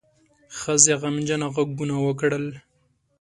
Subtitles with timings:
[0.59, 2.45] ښځې غمجنه غږونه وکړل.